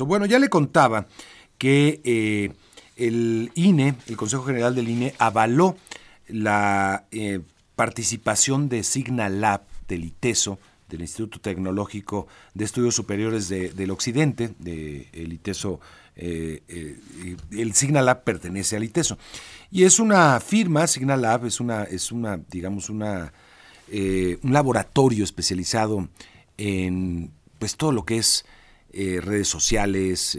[0.00, 1.06] Bueno, ya le contaba
[1.58, 2.52] que eh,
[2.96, 5.76] el INE, el Consejo General del INE, avaló
[6.28, 7.40] la eh,
[7.76, 10.58] participación de Signal Lab del ITESO,
[10.88, 15.80] del Instituto Tecnológico de Estudios Superiores del Occidente, de el ITESO,
[16.16, 16.98] eh,
[17.50, 19.16] el Signal Lab pertenece al ITESO.
[19.70, 23.32] Y es una firma, Signal Lab es una, es una digamos, una,
[23.90, 26.08] un laboratorio especializado
[26.58, 28.44] en pues todo lo que es
[28.92, 30.38] redes sociales,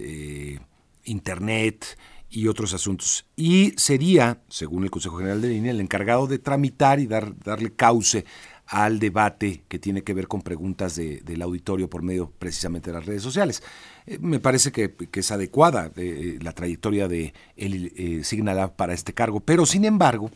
[1.05, 1.97] Internet
[2.29, 3.25] y otros asuntos.
[3.35, 7.73] Y sería, según el Consejo General de Línea, el encargado de tramitar y dar, darle
[7.73, 8.25] cauce
[8.65, 13.05] al debate que tiene que ver con preguntas del auditorio por medio precisamente de las
[13.05, 13.61] redes sociales.
[14.05, 19.13] Eh, me parece que, es adecuada eh, la trayectoria de el, eh, Signalab para este
[19.13, 20.31] cargo, pero sin embargo,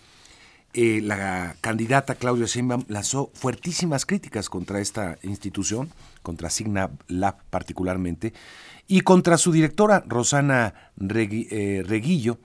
[0.74, 8.34] la candidata Claudia Sheinbaum lanzó fuertísimas críticas contra esta institución, contra Signalab particularmente,
[8.88, 12.40] y contra su directora, Rosana eh, Reguillo,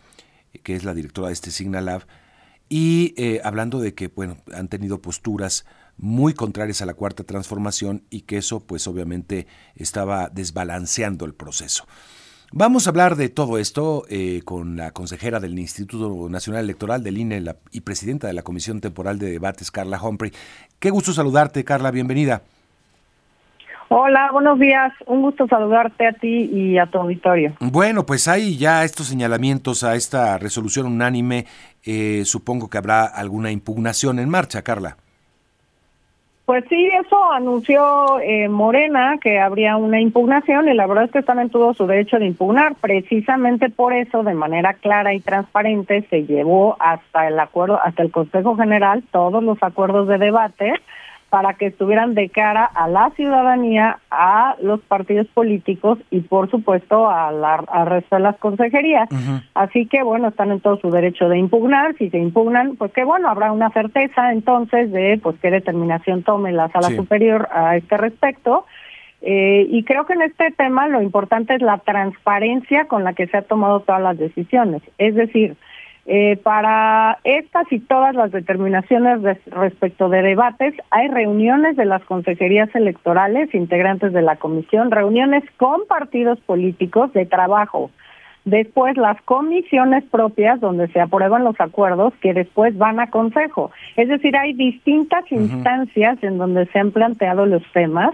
[0.62, 2.06] que es la directora de este Signalab,
[2.68, 5.66] y eh, hablando de que bueno, han tenido posturas
[5.98, 9.46] muy contrarias a la cuarta transformación y que eso pues obviamente
[9.76, 11.86] estaba desbalanceando el proceso.
[12.54, 17.16] Vamos a hablar de todo esto eh, con la consejera del Instituto Nacional Electoral del
[17.16, 20.32] INE y presidenta de la Comisión Temporal de Debates, Carla Humphrey.
[20.78, 22.42] Qué gusto saludarte, Carla, bienvenida.
[23.88, 24.92] Hola, buenos días.
[25.06, 27.54] Un gusto saludarte a ti y a tu auditorio.
[27.58, 31.46] Bueno, pues hay ya estos señalamientos a esta resolución unánime.
[31.86, 34.98] Eh, supongo que habrá alguna impugnación en marcha, Carla.
[36.44, 41.20] Pues sí, eso anunció eh, Morena que habría una impugnación y la verdad es que
[41.20, 42.74] están en su derecho de impugnar.
[42.80, 48.10] Precisamente por eso, de manera clara y transparente, se llevó hasta el acuerdo, hasta el
[48.10, 50.74] Consejo General todos los acuerdos de debate
[51.32, 57.08] para que estuvieran de cara a la ciudadanía, a los partidos políticos y por supuesto
[57.08, 59.08] a la, al resto de las consejerías.
[59.54, 63.04] Así que bueno, están en todo su derecho de impugnar, si se impugnan, pues que
[63.04, 67.96] bueno, habrá una certeza entonces de pues qué determinación tome la sala superior a este
[67.96, 68.66] respecto.
[69.22, 73.26] Eh, y creo que en este tema lo importante es la transparencia con la que
[73.26, 74.82] se han tomado todas las decisiones.
[74.98, 75.56] Es decir,
[76.04, 82.74] eh, para estas y todas las determinaciones respecto de debates, hay reuniones de las consejerías
[82.74, 87.90] electorales, integrantes de la comisión, reuniones con partidos políticos de trabajo.
[88.44, 93.70] Después las comisiones propias donde se aprueban los acuerdos que después van a consejo.
[93.96, 98.12] Es decir, hay distintas instancias en donde se han planteado los temas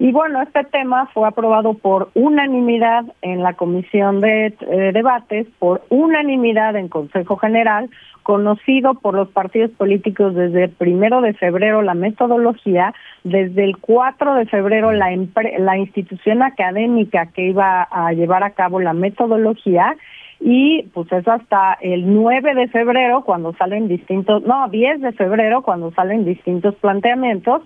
[0.00, 5.82] y bueno, este tema fue aprobado por unanimidad en la Comisión de eh, Debates, por
[5.90, 7.90] unanimidad en Consejo General,
[8.22, 12.94] conocido por los partidos políticos desde el primero de febrero la metodología,
[13.24, 15.10] desde el 4 de febrero la,
[15.58, 19.96] la institución académica que iba a llevar a cabo la metodología
[20.40, 25.60] y pues es hasta el 9 de febrero cuando salen distintos, no, 10 de febrero
[25.60, 27.60] cuando salen distintos planteamientos.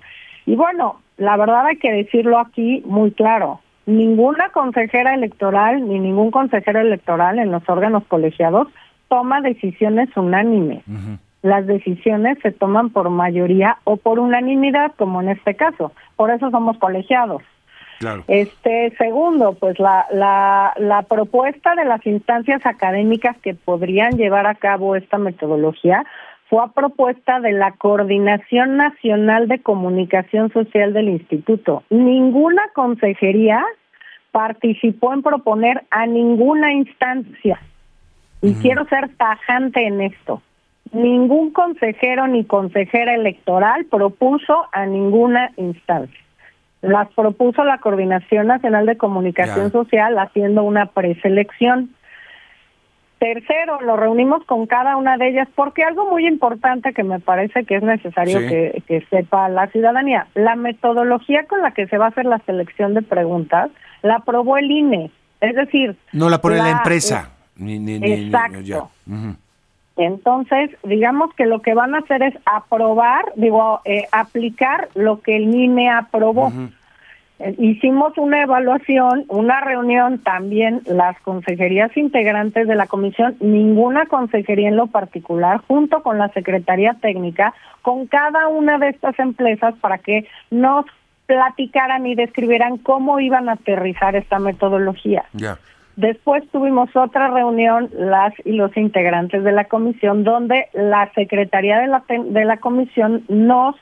[0.46, 3.60] Y bueno, la verdad hay que decirlo aquí muy claro.
[3.86, 8.68] Ninguna consejera electoral ni ningún consejero electoral en los órganos colegiados
[9.08, 10.82] toma decisiones unánimes.
[11.42, 15.92] Las decisiones se toman por mayoría o por unanimidad, como en este caso.
[16.16, 17.42] Por eso somos colegiados.
[17.98, 18.24] Claro.
[18.26, 24.54] Este segundo, pues la, la, la propuesta de las instancias académicas que podrían llevar a
[24.54, 26.04] cabo esta metodología
[26.54, 31.82] fue a propuesta de la Coordinación Nacional de Comunicación Social del Instituto.
[31.90, 33.60] Ninguna consejería
[34.30, 37.60] participó en proponer a ninguna instancia.
[38.40, 40.42] Y quiero ser tajante en esto.
[40.92, 46.20] Ningún consejero ni consejera electoral propuso a ninguna instancia.
[46.82, 51.96] Las propuso la Coordinación Nacional de Comunicación Social haciendo una preselección.
[53.18, 57.64] Tercero, lo reunimos con cada una de ellas porque algo muy importante que me parece
[57.64, 62.08] que es necesario que, sepa la ciudadanía, la metodología con la que se va a
[62.08, 63.70] hacer la selección de preguntas
[64.02, 65.10] la aprobó el INE,
[65.40, 65.96] es decir...
[66.12, 67.30] No la pone la, empresa.
[67.58, 68.90] exacto.
[69.96, 75.36] Entonces, digamos que lo que van a hacer es aprobar, digo, eh, aplicar lo que
[75.36, 76.52] el INE aprobó.
[77.58, 84.76] Hicimos una evaluación, una reunión también, las consejerías integrantes de la comisión, ninguna consejería en
[84.76, 90.26] lo particular, junto con la Secretaría Técnica, con cada una de estas empresas para que
[90.50, 90.86] nos
[91.26, 95.24] platicaran y describieran cómo iban a aterrizar esta metodología.
[95.96, 101.86] Después tuvimos otra reunión, las y los integrantes de la comisión, donde la Secretaría de
[101.86, 103.76] la, de la comisión nos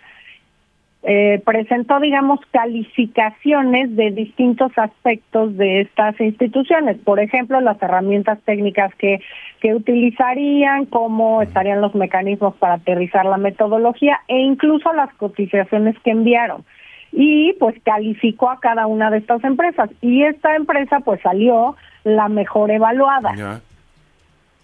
[1.04, 6.96] eh, presentó, digamos, calificaciones de distintos aspectos de estas instituciones.
[6.98, 9.20] Por ejemplo, las herramientas técnicas que,
[9.60, 16.10] que utilizarían, cómo estarían los mecanismos para aterrizar la metodología e incluso las cotizaciones que
[16.10, 16.64] enviaron.
[17.10, 19.90] Y pues calificó a cada una de estas empresas.
[20.00, 23.34] Y esta empresa pues salió la mejor evaluada.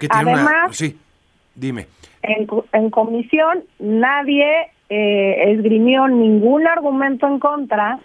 [0.09, 0.97] Además, sí,
[1.57, 1.89] dime.
[2.23, 7.99] En, en comisión nadie eh, esgrimió ningún argumento en contra.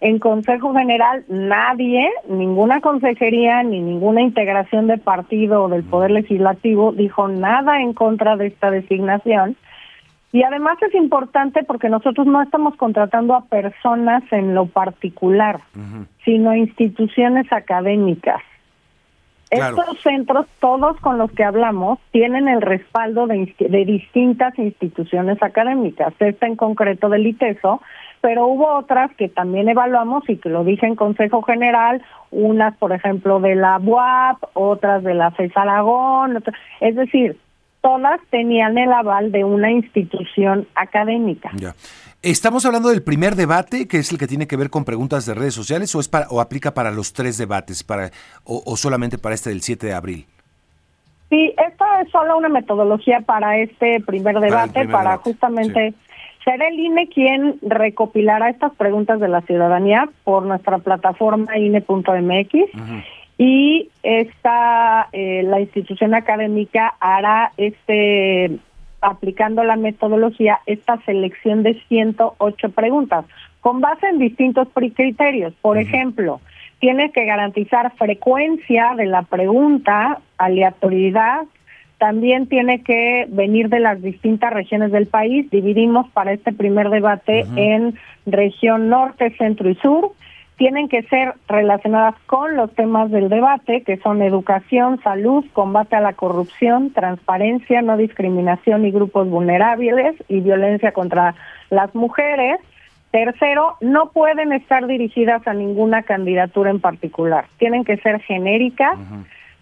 [0.00, 6.92] En Consejo General nadie, ninguna consejería ni ninguna integración de partido o del Poder Legislativo
[6.92, 9.56] dijo nada en contra de esta designación.
[10.32, 15.60] Y además es importante porque nosotros no estamos contratando a personas en lo particular,
[16.24, 18.42] sino a instituciones académicas.
[19.50, 26.12] Estos centros, todos con los que hablamos, tienen el respaldo de, de, distintas instituciones académicas,
[26.18, 27.80] esta en concreto del ITESO,
[28.20, 32.02] pero hubo otras que también evaluamos y que lo dije en Consejo General,
[32.32, 36.42] unas, por ejemplo, de la UAP, otras de la FES Aragón,
[36.80, 37.36] es decir,
[37.80, 41.52] todas tenían el aval de una institución académica.
[41.54, 41.72] Ya.
[42.26, 45.34] ¿Estamos hablando del primer debate, que es el que tiene que ver con preguntas de
[45.34, 48.10] redes sociales, o, es para, o aplica para los tres debates, para,
[48.42, 50.26] o, solamente para este del 7 de abril?
[51.30, 55.94] Sí, esto es solo una metodología para este primer debate, para, justamente
[56.44, 62.54] ser el INE quien recopilará estas preguntas de la ciudadanía por nuestra plataforma INE.mx
[63.38, 68.58] y esta eh, la institución académica hará este
[69.00, 73.24] aplicando la metodología esta selección de 108 preguntas
[73.60, 75.52] con base en distintos criterios.
[75.60, 76.40] Por ejemplo,
[76.78, 81.42] tiene que garantizar frecuencia de la pregunta, aleatoriedad,
[81.98, 85.50] también tiene que venir de las distintas regiones del país.
[85.50, 87.94] Dividimos para este primer debate en
[88.26, 90.12] región norte, centro y sur
[90.56, 96.00] tienen que ser relacionadas con los temas del debate, que son educación, salud, combate a
[96.00, 101.34] la corrupción, transparencia, no discriminación y grupos vulnerables y violencia contra
[101.68, 102.58] las mujeres.
[103.10, 107.46] Tercero, no pueden estar dirigidas a ninguna candidatura en particular.
[107.58, 108.98] Tienen que ser genéricas,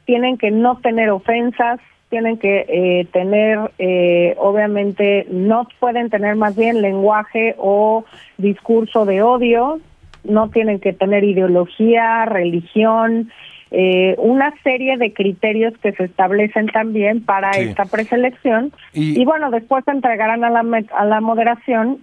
[0.05, 6.55] tienen que no tener ofensas, tienen que eh, tener, eh, obviamente, no pueden tener más
[6.55, 8.05] bien lenguaje o
[8.39, 9.81] discurso de odio,
[10.25, 13.31] no tienen que tener ideología, religión,
[13.71, 18.73] eh, una serie de criterios que se establecen también para esta preselección.
[18.93, 22.01] Y, bueno, después se entregarán a la, a la moderación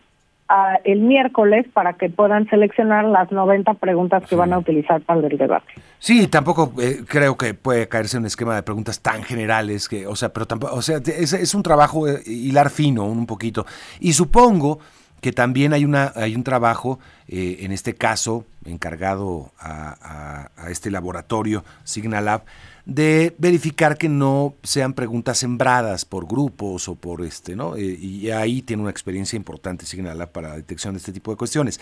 [0.84, 5.38] el miércoles para que puedan seleccionar las 90 preguntas que van a utilizar para el
[5.38, 5.72] debate.
[6.00, 10.16] Sí, tampoco eh, creo que puede caerse un esquema de preguntas tan generales que, o
[10.16, 13.66] sea, pero tampoco, o sea, es, es un trabajo eh, hilar fino un poquito.
[14.00, 14.80] Y supongo
[15.22, 21.64] que también hay, una, hay un trabajo, eh, en este caso, encargado a, este laboratorio,
[21.84, 22.44] Signalab,
[22.86, 27.76] de verificar que no sean preguntas sembradas por grupos o por este, ¿no?
[27.76, 31.38] Eh, y ahí tiene una experiencia importante Signalab para la detección de este tipo de
[31.38, 31.80] cuestiones.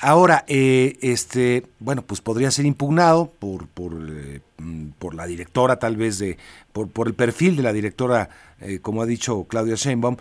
[0.00, 5.78] Ahora, eh, este, bueno, pues podría ser impugnado por, por, eh, mm, por la directora,
[5.78, 6.36] tal vez, de,
[6.72, 8.28] por, por el perfil de la directora,
[8.80, 10.16] como ha dicho Claudia Sheinbaum,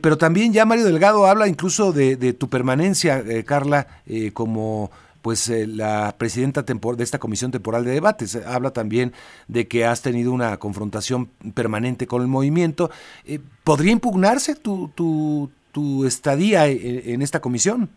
[0.00, 3.86] pero también ya Mario Delgado habla incluso de tu permanencia, Carla,
[4.32, 4.90] como
[5.26, 8.36] pues la presidenta de esta comisión temporal de debates.
[8.46, 9.12] Habla también
[9.48, 12.90] de que has tenido una confrontación permanente con el movimiento.
[13.64, 17.88] ¿Podría impugnarse tu, tu, estadía en esta comisión?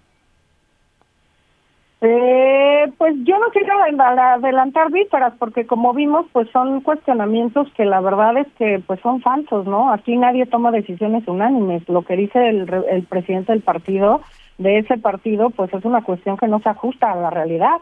[2.02, 8.02] Eh, pues yo no quiero adelantar vísperas porque como vimos pues son cuestionamientos que la
[8.02, 9.94] verdad es que pues son falsos, ¿no?
[9.94, 11.88] Aquí nadie toma decisiones unánimes.
[11.88, 14.22] Lo que dice el, el presidente del partido
[14.60, 17.78] de ese partido pues es una cuestión que no se ajusta a la realidad.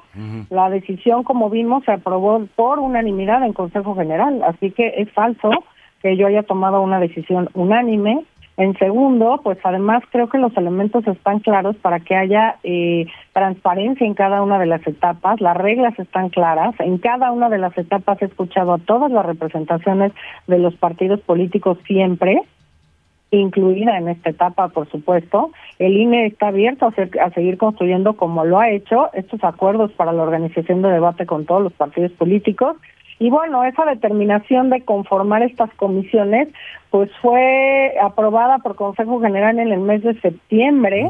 [0.50, 5.50] La decisión como vimos se aprobó por unanimidad en Consejo General, así que es falso
[6.02, 8.24] que yo haya tomado una decisión unánime
[8.58, 14.06] en segundo, pues además creo que los elementos están claros para que haya eh, transparencia
[14.06, 17.78] en cada una de las etapas, las reglas están claras, en cada una de las
[17.78, 20.12] etapas he escuchado a todas las representaciones
[20.48, 22.42] de los partidos políticos siempre,
[23.32, 25.52] incluida en esta etapa, por supuesto.
[25.80, 30.14] El INE está abierto a, a, seguir construyendo como lo ha hecho estos acuerdos para
[30.14, 32.78] la organización de debate con todos los partidos políticos
[33.20, 36.50] y bueno, esa determinación de conformar estas comisiones,
[36.92, 41.10] pues fue aprobada por Consejo General en el mes de septiembre.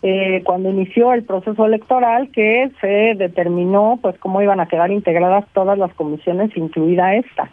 [0.00, 5.44] Eh, cuando inició el proceso electoral que se determinó pues cómo iban a quedar integradas
[5.52, 7.50] todas las comisiones, incluida esta.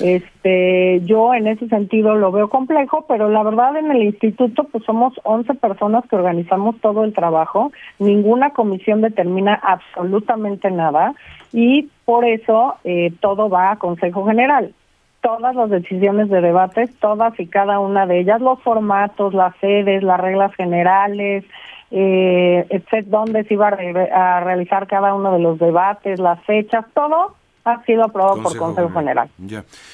[0.00, 4.84] Este, yo en ese sentido lo veo complejo, pero la verdad en el instituto pues
[4.84, 11.14] somos 11 personas que organizamos todo el trabajo, ninguna comisión determina absolutamente nada
[11.52, 14.74] y por eso eh, todo va a Consejo General
[15.20, 20.02] todas las decisiones de debates, todas y cada una de ellas, los formatos, las sedes,
[20.02, 21.44] las reglas generales,
[21.90, 27.34] eh, etc., dónde se iba a, realizar cada uno de los debates, las fechas, todo
[27.64, 29.28] ha sido aprobado por Consejo General.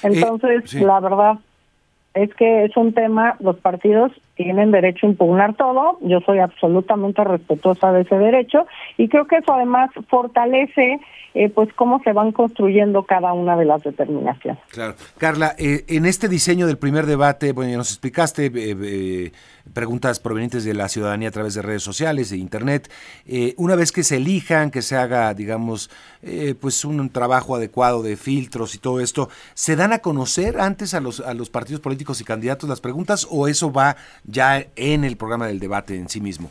[0.03, 1.39] Entonces, la verdad
[2.15, 7.25] es que es un tema, los partidos tienen derecho a impugnar todo, yo soy absolutamente
[7.25, 8.67] respetuosa de ese derecho
[8.97, 11.01] y creo que eso además fortalece
[11.37, 14.63] eh, pues cómo se van construyendo cada una de las determinaciones.
[14.71, 14.95] Claro.
[15.19, 19.33] Carla, eh, en este diseño del primer debate, bueno, ya nos explicaste eh,
[19.73, 22.89] preguntas provenientes de la ciudadanía a través de redes sociales, e internet.
[23.57, 25.91] una vez que se elijan, que se haga, digamos,
[26.61, 31.01] pues un trabajo adecuado de filtros y todo esto, ¿se dan a conocer antes a
[31.01, 35.17] los, a los partidos políticos y candidatos las preguntas o eso va ya en el
[35.17, 36.51] programa del debate en sí mismo?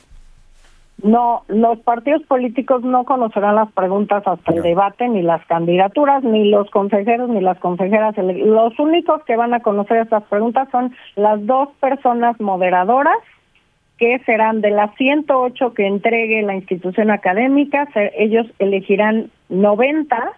[1.02, 6.50] No, los partidos políticos no conocerán las preguntas hasta el debate, ni las candidaturas, ni
[6.50, 8.16] los consejeros, ni las consejeras.
[8.18, 13.18] Los únicos que van a conocer estas preguntas son las dos personas moderadoras,
[13.98, 20.34] que serán de las 108 que entregue la institución académica, ellos elegirán 90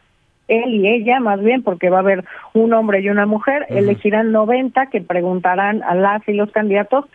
[0.48, 4.32] él y ella, más bien, porque va a haber un hombre y una mujer, elegirán
[4.32, 7.06] 90 que preguntarán a las y los candidatos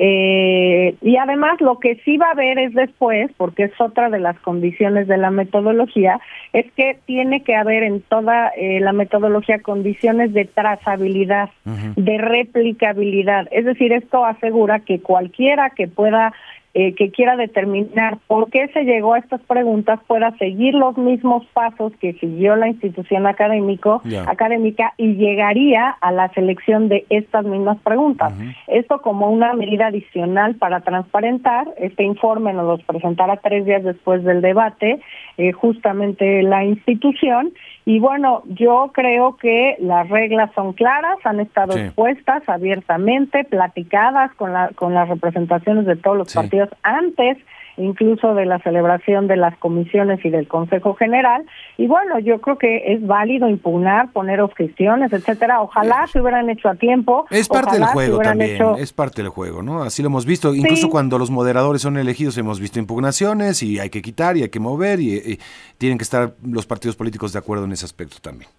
[0.00, 4.20] eh, y además lo que sí va a haber es después, porque es otra de
[4.20, 6.20] las condiciones de la metodología,
[6.52, 11.50] es que tiene que haber en toda eh, la metodología condiciones de trazabilidad,
[11.96, 13.48] de replicabilidad.
[13.50, 16.32] Es decir, esto asegura que cualquiera que pueda
[16.80, 21.44] eh, que quiera determinar por qué se llegó a estas preguntas pueda seguir los mismos
[21.52, 27.78] pasos que siguió la institución académico, académica y llegaría a la selección de estas mismas
[27.78, 28.32] preguntas.
[28.68, 31.66] Esto como una medida adicional para transparentar.
[31.78, 35.00] Este informe nos los presentará tres días después del debate,
[35.36, 37.54] eh, justamente la institución.
[37.86, 44.52] Y bueno, yo creo que las reglas son claras, han estado expuestas abiertamente, platicadas con,
[44.52, 47.38] la, con las representaciones de todos los partidos antes
[47.78, 51.44] incluso de la celebración de las comisiones y del Consejo General.
[51.76, 55.62] Y bueno, yo creo que es válido impugnar, poner objeciones, etcétera.
[55.62, 57.26] Ojalá se hubieran hecho a tiempo.
[57.30, 59.82] Es parte del juego también, es parte del juego, ¿no?
[59.82, 60.54] Así lo hemos visto.
[60.54, 64.48] Incluso cuando los moderadores son elegidos hemos visto impugnaciones y hay que quitar y hay
[64.48, 65.38] que mover y,
[65.78, 68.50] tienen que estar los partidos políticos de acuerdo en ese aspecto también.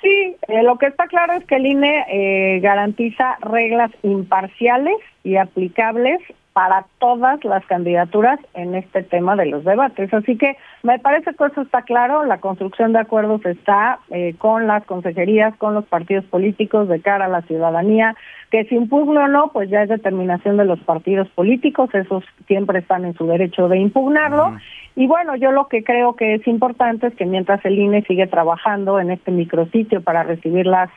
[0.00, 5.36] Sí, eh, lo que está claro es que el INE eh, garantiza reglas imparciales y
[5.36, 6.20] aplicables
[6.54, 10.14] para todas las candidaturas en este tema de los debates.
[10.14, 14.68] Así que me parece que eso está claro, la construcción de acuerdos está eh, con
[14.68, 18.14] las consejerías, con los partidos políticos de cara a la ciudadanía,
[18.52, 22.78] que si impugna o no, pues ya es determinación de los partidos políticos, esos siempre
[22.78, 24.56] están en su derecho de impugnarlo.
[24.94, 28.28] Y bueno, yo lo que creo que es importante es que mientras el INE sigue
[28.28, 30.88] trabajando en este micrositio para recibir las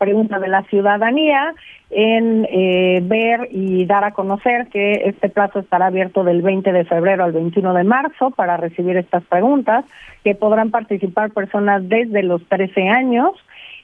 [0.00, 1.54] pregunta de la ciudadanía
[1.90, 6.84] en eh, ver y dar a conocer que este plazo estará abierto del 20 de
[6.86, 9.84] febrero al 21 de marzo para recibir estas preguntas,
[10.24, 13.32] que podrán participar personas desde los 13 años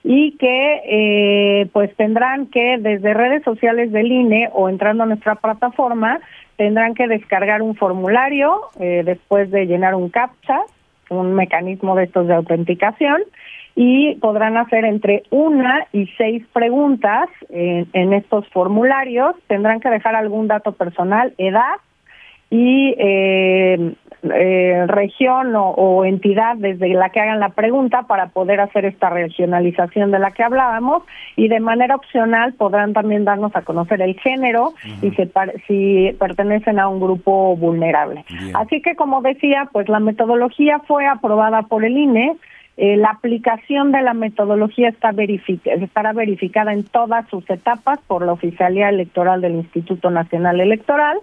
[0.02, 5.34] y que eh, pues tendrán que desde redes sociales del INE o entrando a nuestra
[5.34, 6.20] plataforma
[6.56, 10.60] tendrán que descargar un formulario eh, después de llenar un captcha,
[11.10, 13.20] un mecanismo de estos de autenticación
[13.76, 19.36] y podrán hacer entre una y seis preguntas en, estos formularios.
[19.48, 21.76] Tendrán que dejar algún dato personal, edad
[22.48, 28.86] y eh, eh, región o, entidad desde la que hagan la pregunta para poder hacer
[28.86, 31.02] esta regionalización de la que hablábamos
[31.36, 35.10] y de manera opcional podrán también darnos a conocer el género y
[35.66, 38.24] si pertenecen a un grupo vulnerable.
[38.54, 42.36] Así que como decía, pues la metodología fue aprobada por el INE
[42.78, 45.10] eh, la aplicación de la metodología está
[45.64, 51.18] estará verificada en todas sus etapas por la Oficialía Electoral del Instituto Nacional Electoral.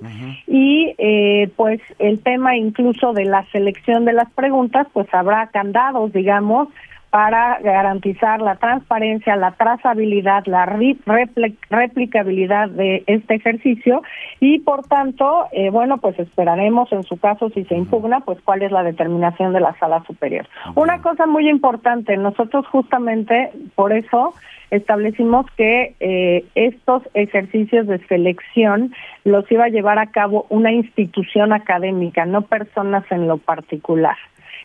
[0.48, 6.12] Y eh, pues el tema incluso de la selección de las preguntas pues habrá candados
[6.12, 6.70] digamos
[7.14, 14.02] para garantizar la transparencia, la trazabilidad, la replicabilidad de este ejercicio
[14.40, 18.64] y por tanto, eh, bueno, pues esperaremos en su caso si se impugna, pues cuál
[18.64, 20.48] es la determinación de la sala superior.
[20.74, 24.34] Una cosa muy importante, nosotros justamente por eso
[24.72, 28.92] establecimos que eh, estos ejercicios de selección
[29.24, 34.18] los iba a llevar a cabo una institución académica, no personas en lo particular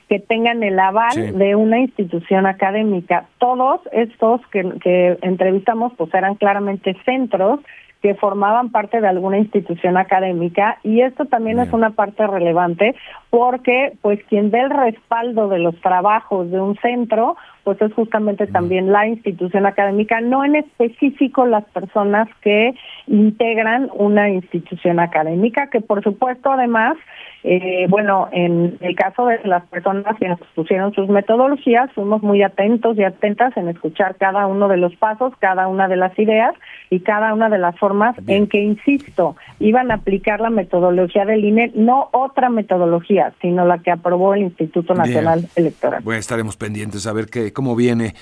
[0.08, 3.26] que tengan el aval de una institución académica.
[3.38, 7.60] Todos estos que, que entrevistamos pues eran claramente centros
[8.02, 12.94] que formaban parte de alguna institución académica y esto también es una parte relevante
[13.28, 18.46] porque pues quien dé el respaldo de los trabajos de un centro pues es justamente
[18.46, 22.74] también la institución académica, no en específico las personas que
[23.08, 26.96] integran una institución académica, que por supuesto además
[27.44, 32.42] eh, bueno, en el caso de las personas que nos pusieron sus metodologías, fuimos muy
[32.42, 36.54] atentos y atentas en escuchar cada uno de los pasos, cada una de las ideas
[36.90, 41.44] y cada una de las formas en que, insisto, iban a aplicar la metodología del
[41.44, 46.02] INE, no otra metodología, sino la que aprobó el Instituto Nacional Electoral.
[46.02, 48.14] Bueno, estaremos pendientes a ver qué, cómo viene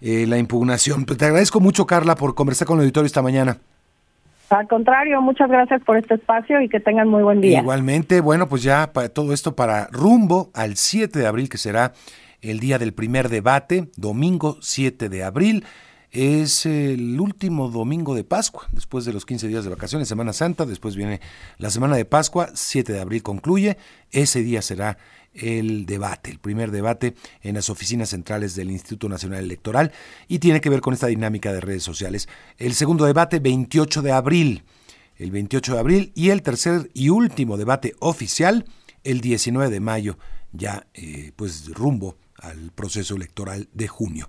[0.00, 1.04] eh, la impugnación.
[1.06, 3.58] Te agradezco mucho, Carla, por conversar con el auditorio esta mañana.
[4.50, 7.60] Al contrario, muchas gracias por este espacio y que tengan muy buen día.
[7.60, 11.92] Igualmente, bueno, pues ya para todo esto para rumbo al 7 de abril, que será
[12.40, 15.64] el día del primer debate, domingo 7 de abril.
[16.12, 20.66] Es el último domingo de Pascua, después de los 15 días de vacaciones, Semana Santa,
[20.66, 21.20] después viene
[21.56, 23.78] la Semana de Pascua, 7 de abril concluye,
[24.10, 24.98] ese día será
[25.34, 29.92] el debate, el primer debate en las oficinas centrales del Instituto Nacional Electoral
[30.26, 32.28] y tiene que ver con esta dinámica de redes sociales.
[32.58, 34.64] El segundo debate, 28 de abril,
[35.16, 38.64] el 28 de abril y el tercer y último debate oficial,
[39.04, 40.18] el 19 de mayo,
[40.52, 44.28] ya eh, pues rumbo al proceso electoral de junio.